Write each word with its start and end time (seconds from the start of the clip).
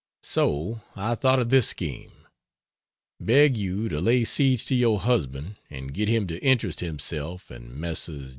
So 0.23 0.81
I 0.95 1.13
thought 1.13 1.37
of 1.37 1.51
this 1.51 1.67
scheme: 1.67 2.11
Beg 3.19 3.55
you 3.55 3.87
to 3.89 4.01
lay 4.01 4.23
siege 4.23 4.65
to 4.65 4.73
your 4.73 4.99
husband 4.99 5.57
and 5.69 5.93
get 5.93 6.07
him 6.07 6.25
to 6.25 6.41
interest 6.43 6.79
himself 6.79 7.51
and 7.51 7.75
Mess. 7.75 8.09